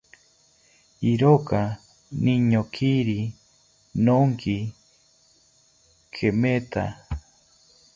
[1.11, 1.59] Iroka
[2.23, 3.19] niñokiri
[4.03, 4.55] noonki
[6.13, 6.85] kemetha